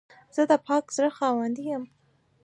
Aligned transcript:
زه 0.35 0.41
د 0.51 0.53
پاک 0.65 0.85
زړه 0.95 1.09
خاوند 1.17 1.55
یم. 1.69 1.83